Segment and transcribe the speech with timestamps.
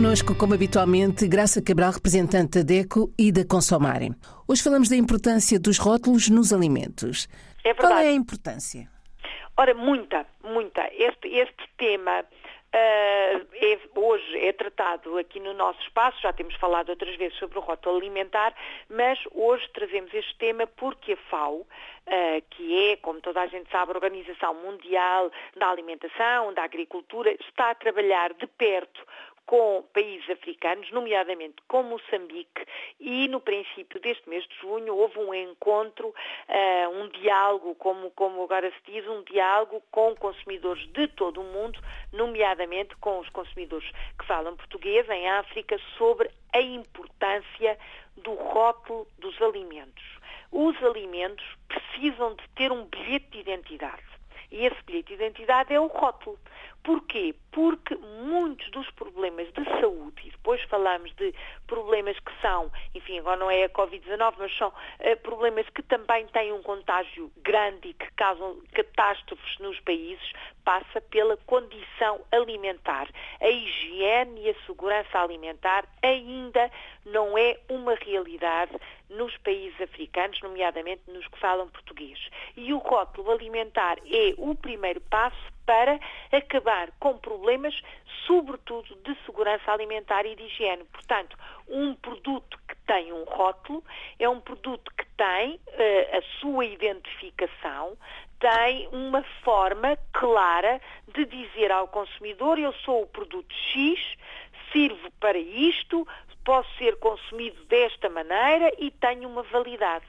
[0.00, 4.08] Connosco, como habitualmente, Graça Cabral, representante da DECO e da Consomare.
[4.48, 7.28] Hoje falamos da importância dos rótulos nos alimentos.
[7.62, 7.92] É verdade.
[7.92, 8.88] Qual é a importância?
[9.58, 10.88] Ora, muita, muita.
[10.94, 16.88] Este, este tema uh, é, hoje é tratado aqui no nosso espaço, já temos falado
[16.88, 18.54] outras vezes sobre o rótulo alimentar,
[18.88, 21.66] mas hoje trazemos este tema porque a FAO, uh,
[22.48, 27.72] que é, como toda a gente sabe, a Organização Mundial da Alimentação, da Agricultura, está
[27.72, 29.00] a trabalhar de perto
[29.50, 32.64] com países africanos, nomeadamente com Moçambique,
[33.00, 38.44] e no princípio deste mês de junho houve um encontro, uh, um diálogo, como, como
[38.44, 41.80] agora se diz, um diálogo com consumidores de todo o mundo,
[42.12, 47.76] nomeadamente com os consumidores que falam português em África, sobre a importância
[48.18, 50.04] do rótulo dos alimentos.
[50.52, 54.10] Os alimentos precisam de ter um bilhete de identidade.
[54.52, 56.38] E esse bilhete de identidade é o rótulo.
[56.82, 57.34] Porquê?
[57.52, 61.34] Porque muitos dos problemas de saúde, e depois falamos de
[61.66, 66.26] problemas que são, enfim, agora não é a Covid-19, mas são uh, problemas que também
[66.28, 70.32] têm um contágio grande e que causam catástrofes nos países,
[70.64, 73.08] passa pela condição alimentar.
[73.40, 76.70] A higiene e a segurança alimentar ainda
[77.04, 78.72] não é uma realidade
[79.10, 82.18] nos países africanos, nomeadamente nos que falam português.
[82.56, 86.00] E o rótulo alimentar é o primeiro passo para
[86.32, 87.72] acabar com problemas,
[88.26, 90.82] sobretudo de segurança alimentar e de higiene.
[90.92, 93.84] Portanto, um produto que tem um rótulo
[94.18, 97.96] é um produto que tem uh, a sua identificação,
[98.40, 100.80] tem uma forma clara
[101.14, 104.00] de dizer ao consumidor eu sou o produto X,
[104.72, 106.04] sirvo para isto,
[106.44, 110.04] posso ser consumido desta maneira e tenho uma validade.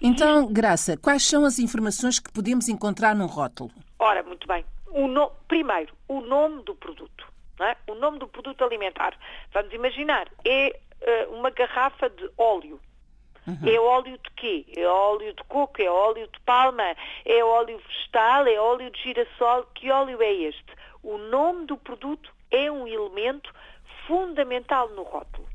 [0.00, 3.70] Então, Graça, quais são as informações que podemos encontrar num rótulo?
[3.98, 4.64] Ora, muito bem.
[4.92, 5.30] O no...
[5.48, 7.32] Primeiro, o nome do produto.
[7.60, 7.76] É?
[7.90, 9.16] O nome do produto alimentar.
[9.52, 10.78] Vamos imaginar, é
[11.28, 12.80] uh, uma garrafa de óleo.
[13.46, 13.58] Uhum.
[13.66, 14.64] É óleo de quê?
[14.76, 19.64] É óleo de coco, é óleo de palma, é óleo vegetal, é óleo de girassol.
[19.74, 20.72] Que óleo é este?
[21.02, 23.52] O nome do produto é um elemento
[24.06, 25.48] fundamental no rótulo.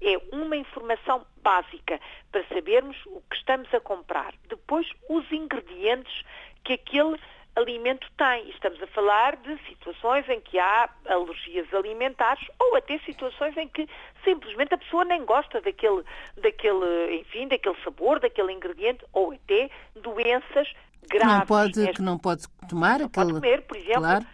[0.00, 4.34] É uma informação básica para sabermos o que estamos a comprar.
[4.48, 6.24] Depois, os ingredientes
[6.64, 7.18] que aquele
[7.58, 8.48] alimento tem.
[8.50, 13.88] Estamos a falar de situações em que há alergias alimentares ou até situações em que
[14.24, 16.02] simplesmente a pessoa nem gosta daquele,
[16.36, 20.72] daquele, enfim, daquele sabor, daquele ingrediente ou até doenças
[21.10, 21.38] graves.
[21.38, 23.26] Não pode, que não pode tomar não aquele...
[23.26, 24.26] Pode comer, por exemplo, claro.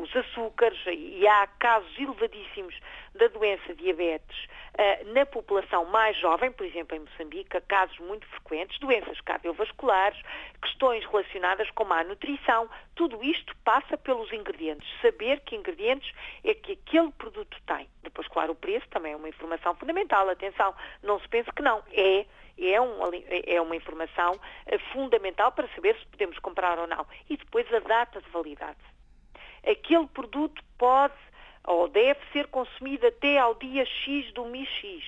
[0.00, 2.78] Os açúcares e há casos elevadíssimos
[3.14, 8.78] da doença diabetes uh, na população mais jovem, por exemplo em Moçambique, casos muito frequentes,
[8.78, 10.20] doenças cardiovasculares,
[10.62, 14.88] questões relacionadas com má nutrição, tudo isto passa pelos ingredientes.
[15.02, 16.12] Saber que ingredientes
[16.44, 17.88] é que aquele produto tem.
[18.02, 20.28] Depois, claro, o preço também é uma informação fundamental.
[20.28, 21.82] Atenção, não se pense que não.
[21.92, 22.24] É
[22.60, 22.98] é, um,
[23.46, 27.06] é, uma informação eh, fundamental para saber se podemos comprar ou não.
[27.30, 28.78] E depois a data de validade.
[29.66, 31.14] Aquele produto pode
[31.68, 35.04] ou deve ser consumido até ao dia X do mês X.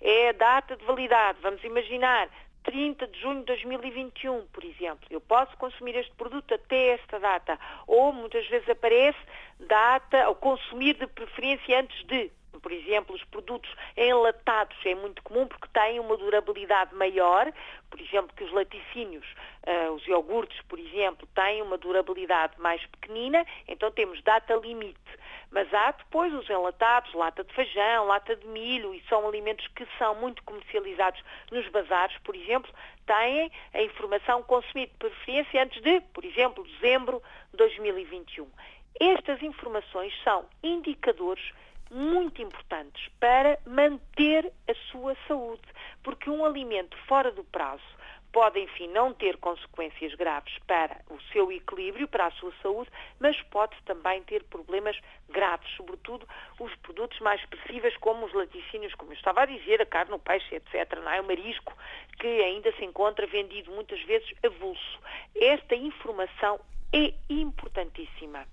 [0.00, 1.38] É a data de validade.
[1.42, 2.28] Vamos imaginar
[2.62, 5.06] 30 de junho de 2021, por exemplo.
[5.10, 7.58] Eu posso consumir este produto até esta data.
[7.86, 9.18] Ou muitas vezes aparece
[9.60, 12.30] data, ou consumir de preferência antes de.
[12.60, 17.52] Por exemplo, os produtos enlatados é muito comum porque têm uma durabilidade maior,
[17.90, 19.26] por exemplo, que os laticínios,
[19.66, 24.98] uh, os iogurtes, por exemplo, têm uma durabilidade mais pequenina, então temos data limite.
[25.50, 29.86] Mas há depois os enlatados, lata de feijão, lata de milho, e são alimentos que
[29.98, 31.22] são muito comercializados
[31.52, 32.72] nos bazares, por exemplo,
[33.06, 37.22] têm a informação consumida de preferência antes de, por exemplo, dezembro
[37.52, 38.48] de 2021.
[38.98, 41.44] Estas informações são indicadores
[41.94, 45.62] muito importantes para manter a sua saúde,
[46.02, 47.84] porque um alimento fora do prazo
[48.32, 52.90] pode, enfim, não ter consequências graves para o seu equilíbrio, para a sua saúde,
[53.20, 54.98] mas pode também ter problemas
[55.28, 56.26] graves, sobretudo
[56.58, 60.18] os produtos mais expressivos, como os laticínios, como eu estava a dizer, a carne, o
[60.18, 61.20] peixe, etc., não é?
[61.20, 61.72] o marisco,
[62.18, 64.98] que ainda se encontra vendido muitas vezes avulso.
[65.36, 66.58] Esta informação
[66.92, 68.44] é importantíssima.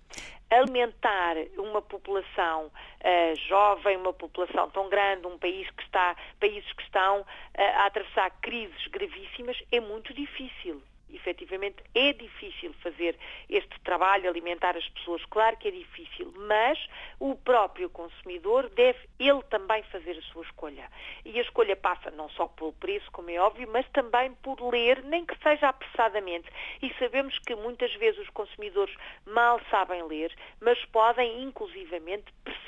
[0.51, 6.83] Alimentar uma população uh, jovem, uma população tão grande, um país que está, países que
[6.83, 7.25] estão uh,
[7.55, 10.81] a atravessar crises gravíssimas, é muito difícil.
[11.13, 13.17] Efetivamente é difícil fazer
[13.49, 16.79] este trabalho, alimentar as pessoas, claro que é difícil, mas
[17.19, 20.89] o próprio consumidor deve ele também fazer a sua escolha.
[21.25, 25.03] E a escolha passa não só pelo preço, como é óbvio, mas também por ler,
[25.03, 26.49] nem que seja apressadamente.
[26.81, 32.60] E sabemos que muitas vezes os consumidores mal sabem ler, mas podem inclusivamente perceber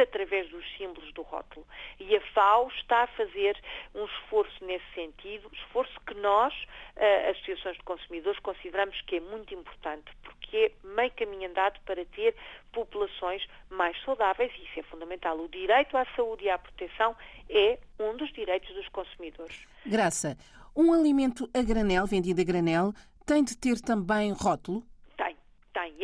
[0.00, 1.66] através dos símbolos do rótulo.
[1.98, 3.60] E a FAO está a fazer
[3.94, 6.52] um esforço nesse sentido, esforço que nós,
[6.96, 11.80] eh, as associações de consumidores, consideramos que é muito importante, porque é meio caminho andado
[11.84, 12.34] para ter
[12.72, 15.38] populações mais saudáveis e isso é fundamental.
[15.38, 17.16] O direito à saúde e à proteção
[17.48, 19.66] é um dos direitos dos consumidores.
[19.84, 20.36] Graça,
[20.74, 22.92] um alimento a granel, vendido a granel,
[23.24, 24.84] tem de ter também rótulo?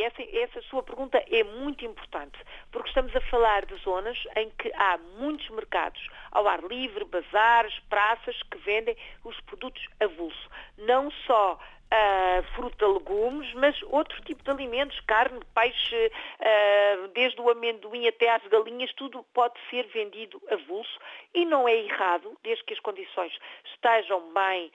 [0.03, 2.37] Essa, essa sua pergunta é muito importante,
[2.71, 6.01] porque estamos a falar de zonas em que há muitos mercados
[6.31, 10.49] ao ar livre, bazares, praças que vendem os produtos avulso.
[10.77, 11.57] Não só
[11.93, 18.29] uh, fruta, legumes, mas outro tipo de alimentos, carne, peixe, uh, desde o amendoim até
[18.31, 20.99] às galinhas, tudo pode ser vendido avulso
[21.33, 23.33] e não é errado, desde que as condições
[23.65, 24.71] estejam bem,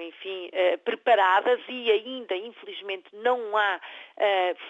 [0.00, 0.50] enfim,
[0.84, 3.80] preparadas e ainda, infelizmente, não há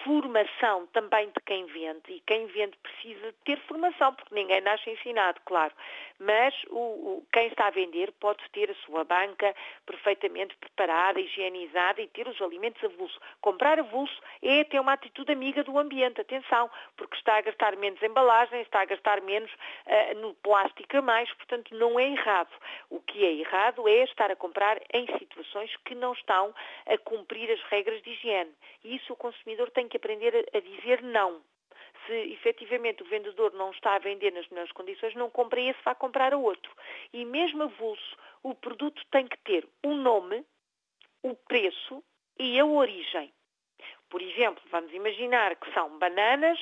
[0.03, 5.41] formação também de quem vende e quem vende precisa ter formação, porque ninguém nasce ensinado,
[5.45, 5.73] claro,
[6.19, 9.55] mas o, quem está a vender pode ter a sua banca
[9.85, 13.19] perfeitamente preparada, higienizada, e ter os alimentos avulso.
[13.41, 18.01] Comprar avulso é ter uma atitude amiga do ambiente, atenção, porque está a gastar menos
[18.03, 22.51] embalagem, está a gastar menos uh, no plástico a mais, portanto não é errado.
[22.89, 24.50] O que é errado é estar a comprar
[24.93, 26.53] em situações que não estão
[26.85, 28.51] a cumprir as regras de higiene.
[28.83, 31.41] E isso o consumidor tem que aprender a, dizer não
[32.05, 35.93] se efetivamente o vendedor não está a vender nas melhores condições, não compra esse, vai
[35.93, 36.71] comprar a outro.
[37.13, 40.43] E mesmo avulso, o produto tem que ter um nome,
[41.21, 42.03] o preço
[42.39, 43.31] e a origem.
[44.09, 46.59] Por exemplo, vamos imaginar que são bananas,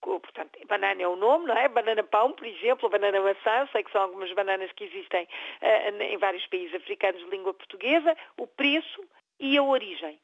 [0.00, 1.68] portanto, banana é o nome, não é?
[1.68, 6.16] Banana pão, por exemplo, banana maçã, sei que são algumas bananas que existem uh, em
[6.18, 9.04] vários países africanos de língua portuguesa, o preço
[9.38, 10.18] e a origem.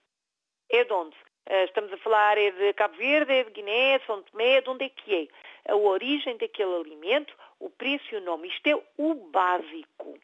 [0.70, 1.16] É de onde?
[1.48, 4.84] Uh, estamos a falar é de Cabo Verde, é de Guiné, São Tomé, de onde
[4.84, 5.28] é que
[5.66, 5.72] é?
[5.72, 8.48] A origem daquele alimento, o preço e o nome.
[8.48, 10.18] Isto é o básico.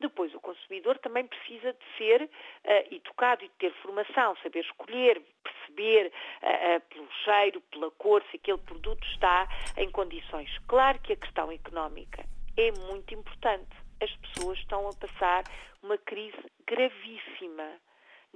[0.00, 5.22] Depois, o consumidor também precisa de ser uh, educado e de ter formação, saber escolher,
[5.70, 6.12] perceber
[6.42, 10.50] uh, uh, pelo cheiro, pela cor, se aquele produto está em condições.
[10.66, 12.24] Claro que a questão económica
[12.56, 13.76] é muito importante.
[14.00, 15.44] As pessoas estão a passar
[15.82, 17.80] uma crise gravíssima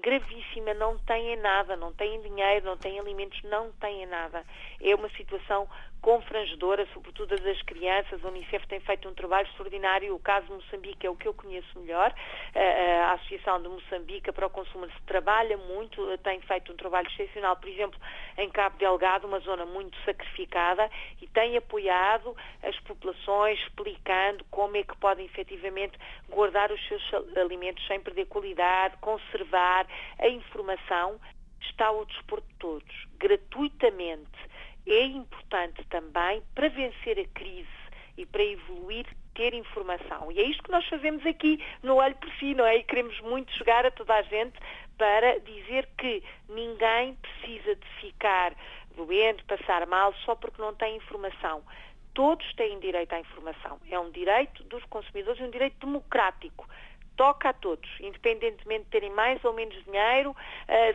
[0.02, 4.44] gravíssima, não têm nada, não têm dinheiro, não têm alimentos, não têm nada.
[4.80, 5.68] É uma situação
[6.02, 8.22] confrangedora, sobretudo das crianças.
[8.22, 10.14] A Unicef tem feito um trabalho extraordinário.
[10.14, 12.14] O caso de Moçambique é o que eu conheço melhor.
[12.54, 17.56] A Associação de Moçambique para o Consumo se trabalha muito, tem feito um trabalho excepcional,
[17.56, 17.98] por exemplo,
[18.36, 20.90] em Cabo Delgado, uma zona muito sacrificada,
[21.22, 25.98] e tem apoiado as populações, explicando como é que podem efetivamente
[26.28, 27.02] guardar os seus
[27.38, 29.83] alimentos sem perder qualidade, conservar.
[30.18, 31.20] A informação
[31.60, 34.54] está ao dispor de todos, gratuitamente
[34.86, 37.68] é importante também para vencer a crise
[38.16, 40.30] e para evoluir ter informação.
[40.30, 42.76] E é isto que nós fazemos aqui no Olho por Si, não é?
[42.76, 44.56] E queremos muito chegar a toda a gente
[44.96, 48.54] para dizer que ninguém precisa de ficar
[48.94, 51.64] doente, passar mal, só porque não tem informação.
[52.12, 53.80] Todos têm direito à informação.
[53.90, 56.68] É um direito dos consumidores, é um direito democrático
[57.16, 60.34] toca a todos, independentemente de terem mais ou menos dinheiro, uh,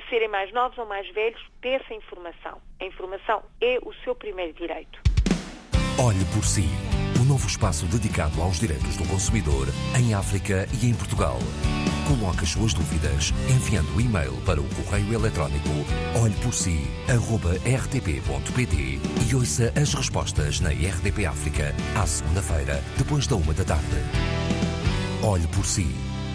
[0.10, 2.62] serem mais novos ou mais velhos, essa informação.
[2.80, 5.00] A informação é o seu primeiro direito.
[6.02, 6.66] Olhe por si.
[7.20, 9.68] O um novo espaço dedicado aos direitos do consumidor
[10.00, 11.38] em África e em Portugal.
[12.08, 15.68] Coloque as suas dúvidas enviando o e-mail para o correio eletrónico
[16.24, 19.00] olheporsi.rtp.pt
[19.30, 23.98] e ouça as respostas na RDP África à segunda-feira, depois da uma da tarde.
[25.22, 26.09] Olhe por si